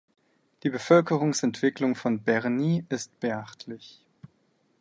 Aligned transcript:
Die 0.63 0.71
Bevölkerungsentwicklung 0.71 1.93
von 1.93 2.23
Bernis 2.23 2.83
ist 2.89 3.19
beachtlich. 3.19 4.03